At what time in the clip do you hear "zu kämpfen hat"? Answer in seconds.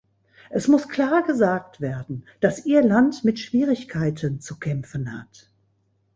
4.41-5.51